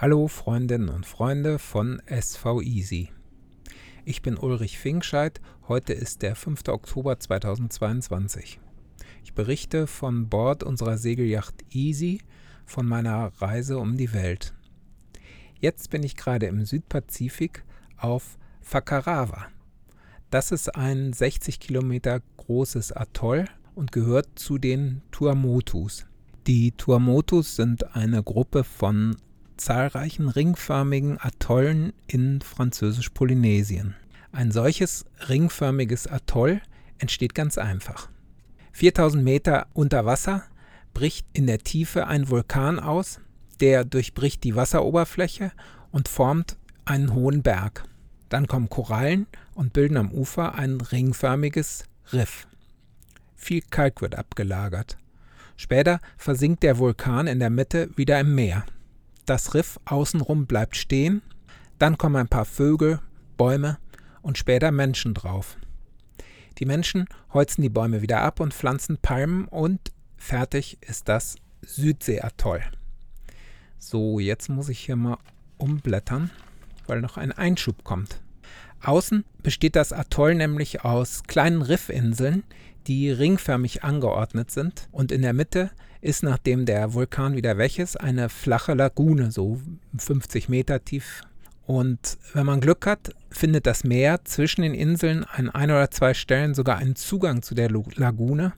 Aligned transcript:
Hallo 0.00 0.28
Freundinnen 0.28 0.88
und 0.88 1.04
Freunde 1.04 1.58
von 1.58 2.00
SV 2.06 2.62
Easy. 2.62 3.10
Ich 4.06 4.22
bin 4.22 4.38
Ulrich 4.38 4.78
Finkscheid. 4.78 5.42
Heute 5.68 5.92
ist 5.92 6.22
der 6.22 6.36
5. 6.36 6.68
Oktober 6.68 7.20
2022. 7.20 8.60
Ich 9.22 9.34
berichte 9.34 9.86
von 9.86 10.30
Bord 10.30 10.62
unserer 10.62 10.96
Segelyacht 10.96 11.54
Easy 11.68 12.22
von 12.64 12.86
meiner 12.86 13.30
Reise 13.42 13.76
um 13.76 13.98
die 13.98 14.14
Welt. 14.14 14.54
Jetzt 15.58 15.90
bin 15.90 16.02
ich 16.02 16.16
gerade 16.16 16.46
im 16.46 16.64
Südpazifik 16.64 17.62
auf 17.98 18.38
Fakarawa. 18.62 19.48
Das 20.30 20.50
ist 20.50 20.74
ein 20.76 21.12
60 21.12 21.60
Kilometer 21.60 22.22
großes 22.38 22.92
Atoll 22.92 23.44
und 23.74 23.92
gehört 23.92 24.30
zu 24.36 24.56
den 24.56 25.02
Tuamotus. 25.10 26.06
Die 26.46 26.72
Tuamotus 26.72 27.54
sind 27.54 27.94
eine 27.94 28.22
Gruppe 28.22 28.64
von 28.64 29.16
zahlreichen 29.60 30.28
ringförmigen 30.28 31.18
Atollen 31.20 31.92
in 32.06 32.40
Französisch-Polynesien. 32.40 33.94
Ein 34.32 34.50
solches 34.50 35.04
ringförmiges 35.28 36.06
Atoll 36.06 36.60
entsteht 36.98 37.34
ganz 37.34 37.58
einfach. 37.58 38.08
4000 38.72 39.22
Meter 39.22 39.66
unter 39.72 40.06
Wasser 40.06 40.44
bricht 40.94 41.26
in 41.32 41.46
der 41.46 41.58
Tiefe 41.58 42.06
ein 42.06 42.28
Vulkan 42.28 42.78
aus, 42.78 43.20
der 43.60 43.84
durchbricht 43.84 44.44
die 44.44 44.56
Wasseroberfläche 44.56 45.52
und 45.90 46.08
formt 46.08 46.56
einen 46.84 47.12
hohen 47.14 47.42
Berg. 47.42 47.84
Dann 48.28 48.46
kommen 48.46 48.68
Korallen 48.68 49.26
und 49.54 49.72
bilden 49.72 49.96
am 49.96 50.12
Ufer 50.12 50.54
ein 50.54 50.80
ringförmiges 50.80 51.84
Riff. 52.12 52.46
Viel 53.36 53.62
Kalk 53.70 54.00
wird 54.02 54.16
abgelagert. 54.16 54.96
Später 55.56 56.00
versinkt 56.16 56.62
der 56.62 56.78
Vulkan 56.78 57.26
in 57.26 57.40
der 57.40 57.50
Mitte 57.50 57.90
wieder 57.96 58.20
im 58.20 58.34
Meer. 58.34 58.64
Das 59.30 59.54
Riff 59.54 59.78
außenrum 59.84 60.46
bleibt 60.46 60.76
stehen, 60.76 61.22
dann 61.78 61.96
kommen 61.96 62.16
ein 62.16 62.26
paar 62.26 62.44
Vögel, 62.44 62.98
Bäume 63.36 63.78
und 64.22 64.38
später 64.38 64.72
Menschen 64.72 65.14
drauf. 65.14 65.56
Die 66.58 66.66
Menschen 66.66 67.06
holzen 67.32 67.62
die 67.62 67.68
Bäume 67.68 68.02
wieder 68.02 68.22
ab 68.22 68.40
und 68.40 68.52
pflanzen 68.52 68.98
Palmen 68.98 69.44
und 69.44 69.92
fertig 70.16 70.78
ist 70.80 71.08
das 71.08 71.36
Südseeatoll. 71.62 72.60
So, 73.78 74.18
jetzt 74.18 74.48
muss 74.48 74.68
ich 74.68 74.80
hier 74.80 74.96
mal 74.96 75.18
umblättern, 75.58 76.32
weil 76.88 77.00
noch 77.00 77.16
ein 77.16 77.30
Einschub 77.30 77.84
kommt. 77.84 78.20
Außen 78.82 79.24
besteht 79.42 79.76
das 79.76 79.92
Atoll 79.92 80.34
nämlich 80.34 80.84
aus 80.84 81.22
kleinen 81.26 81.62
Riffinseln, 81.62 82.44
die 82.86 83.10
ringförmig 83.10 83.84
angeordnet 83.84 84.50
sind 84.50 84.88
und 84.90 85.12
in 85.12 85.22
der 85.22 85.32
Mitte 85.32 85.70
ist, 86.00 86.22
nachdem 86.22 86.64
der 86.64 86.94
Vulkan 86.94 87.36
wieder 87.36 87.58
weg 87.58 87.78
ist, 87.78 88.00
eine 88.00 88.28
flache 88.28 88.74
Lagune, 88.74 89.30
so 89.30 89.60
50 89.98 90.48
Meter 90.48 90.82
tief. 90.84 91.22
Und 91.66 92.18
wenn 92.32 92.46
man 92.46 92.60
Glück 92.60 92.86
hat, 92.86 93.14
findet 93.30 93.66
das 93.66 93.84
Meer 93.84 94.24
zwischen 94.24 94.62
den 94.62 94.74
Inseln 94.74 95.24
an 95.24 95.50
ein 95.50 95.70
oder 95.70 95.90
zwei 95.90 96.14
Stellen 96.14 96.54
sogar 96.54 96.78
einen 96.78 96.96
Zugang 96.96 97.42
zu 97.42 97.54
der 97.54 97.70
Lagune. 97.70 98.54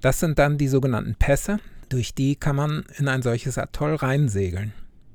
Das 0.00 0.20
sind 0.20 0.38
dann 0.38 0.58
die 0.58 0.68
sogenannten 0.68 1.14
Pässe, 1.14 1.58
durch 1.90 2.14
die 2.14 2.34
kann 2.34 2.56
man 2.56 2.84
in 2.98 3.08
ein 3.08 3.22
solches 3.22 3.58
Atoll 3.58 3.94
reinsegeln. 3.94 4.72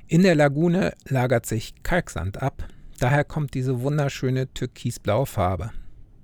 In 0.08 0.24
der 0.24 0.36
Lagune 0.36 0.94
lagert 1.08 1.46
sich 1.46 1.74
Kalksand 1.84 2.42
ab, 2.42 2.68
daher 3.00 3.24
kommt 3.24 3.54
diese 3.54 3.82
wunderschöne 3.82 4.54
türkisblaue 4.54 5.26
Farbe. 5.26 5.72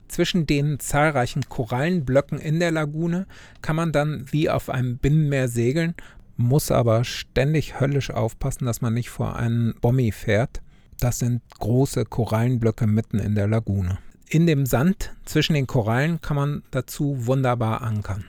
Zwischen 0.08 0.45
den 0.45 0.80
zahlreichen 0.80 1.50
Korallenblöcken 1.50 2.40
in 2.40 2.59
der 2.59 2.72
Lagune 2.72 3.26
kann 3.62 3.76
man 3.76 3.92
dann 3.92 4.32
wie 4.32 4.50
auf 4.50 4.70
einem 4.70 4.98
Binnenmeer 4.98 5.48
segeln, 5.48 5.95
muss 6.38 6.72
aber 6.72 7.04
ständig 7.04 7.80
höllisch 7.80 8.12
aufpassen, 8.12 8.66
dass 8.66 8.82
man 8.82 8.94
nicht 8.94 9.09
vor 9.09 9.36
einen 9.36 9.73
Bommi 9.82 10.12
fährt. 10.12 10.62
Das 11.00 11.20
sind 11.20 11.42
große 11.59 12.06
Korallenblöcke 12.06 12.88
mitten 12.88 13.20
in 13.20 13.36
der 13.36 13.48
Lagune. 13.48 13.98
In 14.30 14.48
dem 14.48 14.66
Sand 14.66 15.14
zwischen 15.26 15.54
den 15.54 15.67
Korallen 15.67 16.22
kann 16.22 16.36
man 16.36 16.64
dazu 16.72 17.26
wunderbar 17.26 17.82
ankern. 17.82 18.26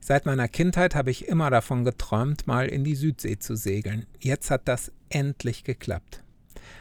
Seit 0.00 0.24
meiner 0.24 0.48
Kindheit 0.48 0.94
habe 0.94 1.10
ich 1.10 1.26
immer 1.26 1.50
davon 1.50 1.84
geträumt, 1.84 2.46
mal 2.46 2.66
in 2.66 2.84
die 2.84 2.94
Südsee 2.94 3.38
zu 3.38 3.56
segeln. 3.56 4.06
Jetzt 4.20 4.50
hat 4.50 4.68
das 4.68 4.92
endlich 5.08 5.64
geklappt. 5.64 6.22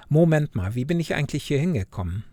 Moment 0.10 0.56
mal, 0.56 0.76
wie 0.76 0.86
bin 0.86 1.00
ich 1.00 1.16
eigentlich 1.16 1.44
hier 1.44 1.60
hingekommen? 1.60 2.24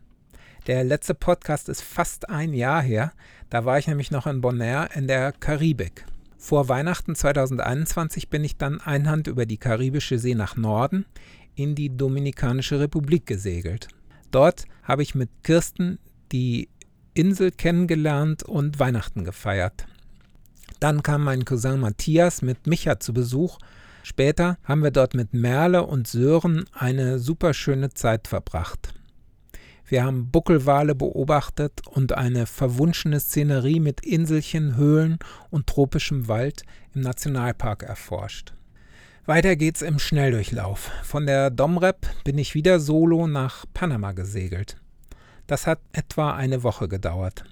Der 0.67 0.85
letzte 0.85 1.15
Podcast 1.15 1.69
ist 1.69 1.83
fast 1.83 2.29
ein 2.29 2.55
Jahr 2.55 2.83
her. 2.83 3.13
Da 3.51 3.65
war 3.65 3.79
ich 3.79 3.89
nämlich 3.89 4.11
noch 4.11 4.27
in 4.27 4.41
Bonaire 4.41 4.91
in 4.95 5.09
der 5.09 5.33
Karibik. 5.33 6.05
Vor 6.39 6.69
Weihnachten 6.69 7.15
2021 7.15 8.29
bin 8.29 8.45
ich 8.45 8.57
dann 8.57 8.81
einhand 8.81 9.27
über 9.27 9.47
die 9.47 9.59
Karibische 9.59 10.19
See 10.19 10.35
nach 10.35 10.57
Norden 10.57 11.05
in 11.55 11.75
die 11.75 11.97
Dominikanische 11.97 12.81
Republik 12.81 13.27
gesegelt. 13.27 13.89
Dort 14.31 14.65
habe 14.83 15.03
ich 15.03 15.15
mit 15.15 15.31
Kirsten 15.43 15.99
die 16.33 16.69
Insel 17.15 17.51
kennengelernt 17.51 18.43
und 18.43 18.79
Weihnachten 18.79 19.25
gefeiert. 19.25 19.87
Dann 20.81 21.03
kam 21.03 21.25
mein 21.25 21.45
Cousin 21.45 21.81
Matthias 21.81 22.43
mit 22.43 22.67
Micha 22.67 22.99
zu 22.99 23.13
Besuch. 23.13 23.59
Später 24.03 24.59
haben 24.65 24.83
wir 24.83 24.91
dort 24.91 25.15
mit 25.15 25.33
Merle 25.33 25.85
und 25.85 26.09
Sören 26.09 26.65
eine 26.73 27.19
super 27.19 27.55
schöne 27.55 27.91
Zeit 27.95 28.29
verbracht. 28.29 28.95
Wir 29.87 30.05
haben 30.05 30.31
Buckelwale 30.31 30.95
beobachtet 30.95 31.87
und 31.87 32.15
eine 32.15 32.47
verwunschene 32.47 33.21
Szenerie 33.21 33.79
mit 33.79 34.05
Inselchen, 34.05 34.77
Höhlen 34.77 35.19
und 35.51 35.67
tropischem 35.67 36.29
Wald 36.29 36.63
im 36.95 37.03
Nationalpark 37.03 37.83
erforscht. 37.83 38.55
Weiter 39.27 39.55
geht's 39.55 39.83
im 39.83 39.99
Schnelldurchlauf. 39.99 40.91
Von 41.05 41.27
der 41.27 41.51
Domrep 41.51 42.07
bin 42.25 42.39
ich 42.39 42.55
wieder 42.55 42.81
solo 42.81 43.27
nach 43.27 43.67
Panama 43.73 44.13
gesegelt. 44.13 44.79
Das 45.47 45.67
hat 45.67 45.79
etwa 45.93 46.35
eine 46.35 46.63
Woche 46.63 46.89
gedauert. 46.89 47.45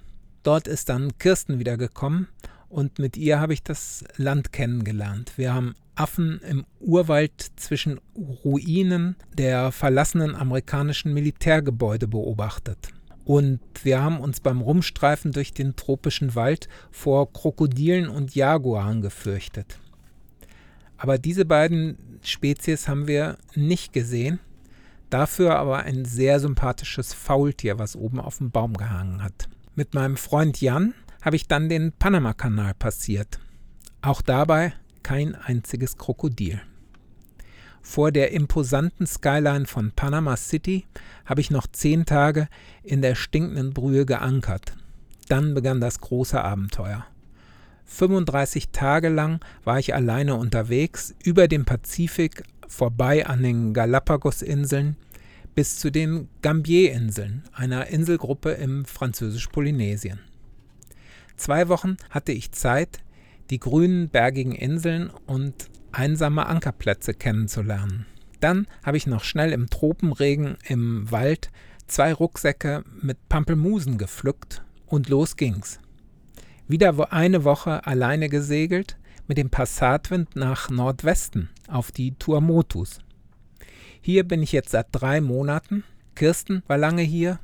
Dort 0.42 0.66
ist 0.66 0.88
dann 0.88 1.16
Kirsten 1.18 1.58
wieder 1.58 1.76
gekommen 1.76 2.28
und 2.68 2.98
mit 2.98 3.16
ihr 3.16 3.38
habe 3.38 3.52
ich 3.52 3.62
das 3.62 4.02
Land 4.16 4.52
kennengelernt. 4.52 5.32
Wir 5.36 5.52
haben 5.52 5.74
Affen 6.00 6.40
im 6.48 6.64
Urwald 6.80 7.32
zwischen 7.56 8.00
Ruinen 8.16 9.16
der 9.36 9.70
verlassenen 9.70 10.34
amerikanischen 10.34 11.12
Militärgebäude 11.12 12.08
beobachtet. 12.08 12.88
Und 13.26 13.60
wir 13.82 14.02
haben 14.02 14.18
uns 14.18 14.40
beim 14.40 14.62
Rumstreifen 14.62 15.32
durch 15.32 15.52
den 15.52 15.76
tropischen 15.76 16.34
Wald 16.34 16.68
vor 16.90 17.30
Krokodilen 17.30 18.08
und 18.08 18.34
Jaguaren 18.34 19.02
gefürchtet. 19.02 19.78
Aber 20.96 21.18
diese 21.18 21.44
beiden 21.44 21.98
Spezies 22.22 22.88
haben 22.88 23.06
wir 23.06 23.36
nicht 23.54 23.92
gesehen. 23.92 24.40
Dafür 25.10 25.56
aber 25.56 25.80
ein 25.80 26.06
sehr 26.06 26.40
sympathisches 26.40 27.12
Faultier, 27.12 27.78
was 27.78 27.94
oben 27.94 28.20
auf 28.20 28.38
dem 28.38 28.50
Baum 28.50 28.72
gehangen 28.72 29.22
hat. 29.22 29.50
Mit 29.74 29.92
meinem 29.92 30.16
Freund 30.16 30.62
Jan 30.62 30.94
habe 31.20 31.36
ich 31.36 31.46
dann 31.46 31.68
den 31.68 31.92
Panamakanal 31.92 32.72
passiert. 32.72 33.38
Auch 34.00 34.22
dabei 34.22 34.72
kein 35.02 35.34
einziges 35.34 35.96
Krokodil. 35.96 36.60
Vor 37.82 38.12
der 38.12 38.32
imposanten 38.32 39.06
Skyline 39.06 39.66
von 39.66 39.92
Panama 39.92 40.36
City 40.36 40.86
habe 41.24 41.40
ich 41.40 41.50
noch 41.50 41.66
zehn 41.66 42.04
Tage 42.04 42.48
in 42.82 43.02
der 43.02 43.14
stinkenden 43.14 43.72
Brühe 43.72 44.04
geankert. 44.04 44.74
Dann 45.28 45.54
begann 45.54 45.80
das 45.80 46.00
große 46.00 46.42
Abenteuer. 46.42 47.06
35 47.86 48.70
Tage 48.70 49.08
lang 49.08 49.40
war 49.64 49.78
ich 49.78 49.94
alleine 49.94 50.36
unterwegs, 50.36 51.14
über 51.24 51.48
den 51.48 51.64
Pazifik, 51.64 52.44
vorbei 52.68 53.26
an 53.26 53.42
den 53.42 53.74
Galapagos-Inseln, 53.74 54.96
bis 55.54 55.78
zu 55.78 55.90
den 55.90 56.28
Gambier-Inseln, 56.42 57.42
einer 57.52 57.88
Inselgruppe 57.88 58.52
im 58.52 58.84
französisch-Polynesien. 58.84 60.20
Zwei 61.36 61.68
Wochen 61.68 61.96
hatte 62.10 62.32
ich 62.32 62.52
Zeit, 62.52 63.00
die 63.50 63.58
grünen 63.58 64.08
bergigen 64.08 64.54
Inseln 64.54 65.10
und 65.26 65.70
einsame 65.92 66.46
Ankerplätze 66.46 67.14
kennenzulernen. 67.14 68.06
Dann 68.40 68.66
habe 68.84 68.96
ich 68.96 69.06
noch 69.06 69.24
schnell 69.24 69.52
im 69.52 69.68
Tropenregen 69.68 70.56
im 70.64 71.10
Wald 71.10 71.50
zwei 71.86 72.12
Rucksäcke 72.12 72.84
mit 73.02 73.28
Pampelmusen 73.28 73.98
gepflückt 73.98 74.62
und 74.86 75.08
los 75.08 75.36
ging's. 75.36 75.80
Wieder 76.68 77.12
eine 77.12 77.44
Woche 77.44 77.84
alleine 77.86 78.28
gesegelt, 78.28 78.96
mit 79.26 79.38
dem 79.38 79.50
Passatwind 79.50 80.36
nach 80.36 80.70
Nordwesten 80.70 81.50
auf 81.68 81.92
die 81.92 82.12
Tuamotus. 82.14 82.98
Hier 84.00 84.24
bin 84.26 84.42
ich 84.42 84.52
jetzt 84.52 84.70
seit 84.70 84.86
drei 84.92 85.20
Monaten. 85.20 85.84
Kirsten 86.14 86.62
war 86.66 86.78
lange 86.78 87.02
hier. 87.02 87.38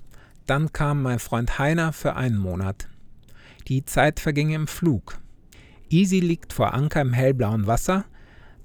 Dann 0.46 0.72
kam 0.72 1.02
mein 1.02 1.18
Freund 1.18 1.58
Heiner 1.58 1.92
für 1.92 2.16
einen 2.16 2.38
Monat. 2.38 2.88
Die 3.68 3.84
Zeit 3.84 4.20
verging 4.20 4.50
im 4.50 4.66
Flug. 4.66 5.18
Easy 5.88 6.20
liegt 6.20 6.52
vor 6.52 6.74
Anker 6.74 7.00
im 7.00 7.12
hellblauen 7.12 7.66
Wasser, 7.66 8.04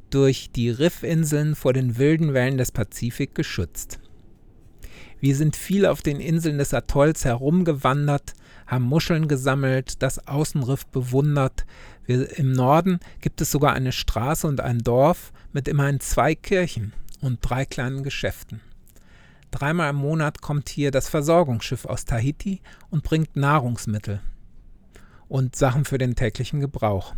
durch 0.09 0.51
die 0.51 0.69
Riffinseln 0.69 1.55
vor 1.55 1.73
den 1.73 1.97
wilden 1.97 2.33
Wellen 2.33 2.57
des 2.57 2.71
Pazifik 2.71 3.35
geschützt. 3.35 3.99
Wir 5.19 5.35
sind 5.35 5.55
viel 5.55 5.85
auf 5.85 6.01
den 6.01 6.19
Inseln 6.19 6.57
des 6.57 6.73
Atolls 6.73 7.25
herumgewandert, 7.25 8.33
haben 8.65 8.85
Muscheln 8.85 9.27
gesammelt, 9.27 10.01
das 10.01 10.27
Außenriff 10.27 10.87
bewundert. 10.87 11.65
Wir, 12.05 12.37
Im 12.39 12.53
Norden 12.53 12.99
gibt 13.21 13.39
es 13.39 13.51
sogar 13.51 13.73
eine 13.73 13.91
Straße 13.91 14.47
und 14.47 14.59
ein 14.59 14.79
Dorf 14.79 15.31
mit 15.53 15.67
immerhin 15.67 15.99
zwei 15.99 16.35
Kirchen. 16.35 16.93
und 17.21 17.37
drei 17.41 17.65
kleinen 17.65 18.01
Geschäften. 18.01 18.61
Dreimal 19.51 19.91
im 19.91 19.97
Monat 19.97 20.41
kommt 20.41 20.69
hier 20.69 20.89
das 20.89 21.07
Versorgungsschiff 21.07 21.85
aus 21.85 22.05
Tahiti 22.05 22.61
und 22.89 23.03
bringt 23.03 23.35
Nahrungsmittel 23.35 24.21
und 25.31 25.55
Sachen 25.55 25.85
für 25.85 25.97
den 25.97 26.15
täglichen 26.15 26.59
Gebrauch. 26.59 27.15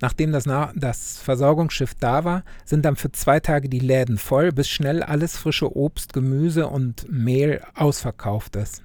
Nachdem 0.00 0.32
das, 0.32 0.46
Na 0.46 0.72
das 0.76 1.18
Versorgungsschiff 1.18 1.94
da 1.94 2.24
war, 2.24 2.44
sind 2.64 2.84
dann 2.84 2.94
für 2.96 3.10
zwei 3.10 3.40
Tage 3.40 3.68
die 3.68 3.80
Läden 3.80 4.16
voll, 4.16 4.52
bis 4.52 4.68
schnell 4.68 5.02
alles 5.02 5.36
frische 5.36 5.76
Obst, 5.76 6.12
Gemüse 6.12 6.68
und 6.68 7.10
Mehl 7.10 7.62
ausverkauft 7.74 8.56
ist. 8.56 8.84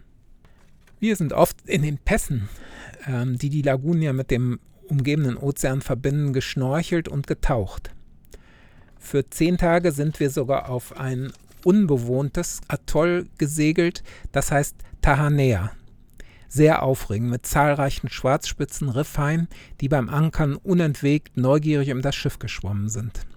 Wir 1.00 1.16
sind 1.16 1.34
oft 1.34 1.58
in 1.68 1.84
den 1.84 1.98
Pässen, 1.98 2.50
ähm, 3.08 3.38
die 3.38 3.50
die 3.50 3.62
Lagunia 3.62 4.12
mit 4.12 4.32
dem 4.32 4.60
umgebenden 4.88 5.38
Ozean 5.38 5.82
verbinden, 5.82 6.34
geschnorchelt 6.34 7.08
und 7.08 7.28
getaucht. 7.28 7.92
Für 8.98 9.30
zehn 9.30 9.58
Tage 9.58 9.92
sind 9.92 10.20
wir 10.20 10.30
sogar 10.30 10.70
auf 10.70 10.98
ein 10.98 11.32
unbewohntes 11.64 12.62
Atoll 12.68 13.28
gesegelt, 13.38 14.04
das 14.32 14.52
heißt 14.52 14.76
Tahanea. 15.02 15.72
Sehr 16.50 16.81
aufregend 16.81 17.30
mit 17.30 17.46
zahlreichen 17.46 18.10
schwarzspitzen 18.10 18.90
Riffhaien, 18.90 19.48
die 19.81 19.88
beim 19.88 20.10
Ankern 20.10 20.56
unentwegt 20.56 21.38
neugierig 21.38 21.92
um 21.92 22.01
das 22.01 22.16
Schiff 22.16 22.40
geschwommen 22.40 22.90
sind. 22.90 23.28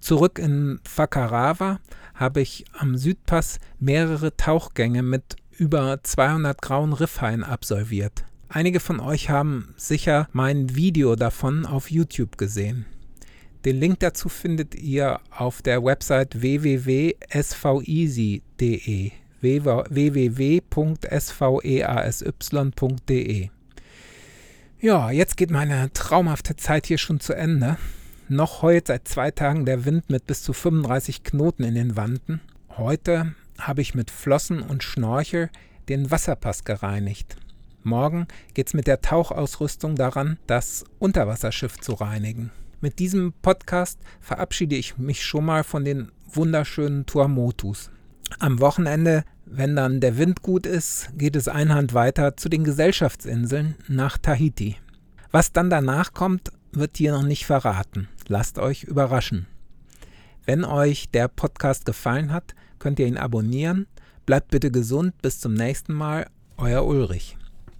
Zurück 0.00 0.38
in 0.38 0.80
Fakarawa 0.84 1.78
habe 2.14 2.40
ich 2.40 2.64
am 2.76 2.96
Südpass 2.96 3.60
mehrere 3.78 4.36
Tauchgänge 4.36 5.02
mit 5.02 5.36
über 5.56 6.02
200 6.02 6.60
grauen 6.60 6.92
Riffhaien 6.92 7.44
absolviert. 7.44 8.24
Einige 8.48 8.80
von 8.80 8.98
euch 9.00 9.30
haben 9.30 9.74
sicher 9.76 10.28
mein 10.32 10.74
Video 10.74 11.14
davon 11.14 11.64
auf 11.64 11.90
YouTube 11.90 12.38
gesehen. 12.38 12.86
Den 13.64 13.76
Link 13.76 14.00
dazu 14.00 14.28
findet 14.28 14.74
ihr 14.74 15.20
auf 15.30 15.62
der 15.62 15.84
Website 15.84 16.40
www.sveasy.de 16.40 17.12
www.sveasy.de 19.40 20.68
Ja, 24.80 25.10
jetzt 25.10 25.36
geht 25.36 25.50
meine 25.50 25.92
traumhafte 25.92 26.56
Zeit 26.56 26.86
hier 26.86 26.98
schon 26.98 27.20
zu 27.20 27.34
Ende. 27.34 27.76
Noch 28.28 28.62
heute 28.62 28.92
seit 28.92 29.08
zwei 29.08 29.30
Tagen 29.30 29.64
der 29.64 29.84
Wind 29.84 30.10
mit 30.10 30.26
bis 30.26 30.42
zu 30.42 30.52
35 30.52 31.24
Knoten 31.24 31.64
in 31.64 31.74
den 31.74 31.96
Wanden. 31.96 32.40
Heute 32.76 33.34
habe 33.58 33.80
ich 33.80 33.94
mit 33.94 34.10
Flossen 34.10 34.60
und 34.62 34.82
Schnorchel 34.82 35.50
den 35.88 36.10
Wasserpass 36.10 36.64
gereinigt. 36.64 37.36
Morgen 37.82 38.26
geht's 38.54 38.74
mit 38.74 38.86
der 38.86 39.00
Tauchausrüstung 39.00 39.96
daran, 39.96 40.38
das 40.46 40.84
Unterwasserschiff 40.98 41.78
zu 41.78 41.94
reinigen. 41.94 42.50
Mit 42.80 42.98
diesem 42.98 43.32
Podcast 43.42 43.98
verabschiede 44.20 44.76
ich 44.76 44.98
mich 44.98 45.24
schon 45.24 45.44
mal 45.44 45.64
von 45.64 45.84
den 45.84 46.12
wunderschönen 46.26 47.06
Tuamotus. 47.06 47.90
Am 48.38 48.60
Wochenende, 48.60 49.24
wenn 49.44 49.76
dann 49.76 50.00
der 50.00 50.18
Wind 50.18 50.42
gut 50.42 50.66
ist, 50.66 51.10
geht 51.16 51.36
es 51.36 51.48
einhand 51.48 51.94
weiter 51.94 52.36
zu 52.36 52.48
den 52.48 52.64
Gesellschaftsinseln 52.64 53.74
nach 53.88 54.18
Tahiti. 54.18 54.76
Was 55.30 55.52
dann 55.52 55.70
danach 55.70 56.12
kommt, 56.12 56.50
wird 56.72 56.96
hier 56.96 57.12
noch 57.12 57.22
nicht 57.22 57.46
verraten. 57.46 58.08
Lasst 58.28 58.58
euch 58.58 58.84
überraschen. 58.84 59.46
Wenn 60.44 60.64
euch 60.64 61.10
der 61.10 61.28
Podcast 61.28 61.84
gefallen 61.84 62.32
hat, 62.32 62.54
könnt 62.78 62.98
ihr 62.98 63.06
ihn 63.06 63.18
abonnieren. 63.18 63.86
Bleibt 64.26 64.50
bitte 64.50 64.70
gesund. 64.70 65.20
Bis 65.20 65.40
zum 65.40 65.54
nächsten 65.54 65.92
Mal. 65.92 66.26
Euer 66.56 66.86
Ulrich. 66.86 67.36